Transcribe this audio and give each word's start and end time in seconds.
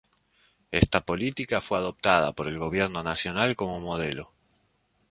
Esta 0.71 1.01
política 1.05 1.61
fue 1.61 1.77
adoptada 1.77 2.31
por 2.33 2.47
el 2.47 2.57
Gobierno 2.57 3.03
Nacional 3.03 3.55
como 3.55 3.79
modelo. 3.79 4.33